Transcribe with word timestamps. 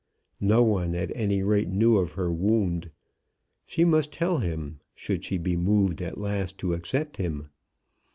No 0.39 0.63
one, 0.63 0.95
at 0.95 1.11
any 1.15 1.43
rate, 1.43 1.69
knew 1.69 1.97
of 1.97 2.13
her 2.13 2.33
wound. 2.33 2.89
She 3.67 3.85
must 3.85 4.11
tell 4.11 4.39
him, 4.39 4.79
should 4.95 5.23
she 5.23 5.37
be 5.37 5.55
moved 5.55 6.01
at 6.01 6.17
last 6.17 6.57
to 6.57 6.73
accept 6.73 7.17
him. 7.17 7.49